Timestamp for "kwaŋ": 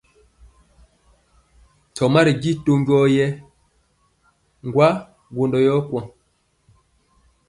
5.89-6.05